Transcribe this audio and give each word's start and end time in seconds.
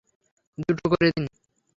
দুটা 0.57 0.85
করে 0.91 1.07
দিন। 1.07 1.25